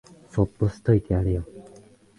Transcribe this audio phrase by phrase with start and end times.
[0.31, 1.45] そっとしといてやれよ